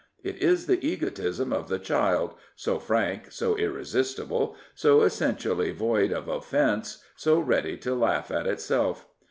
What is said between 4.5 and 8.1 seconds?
so essentially void of offence, so ready to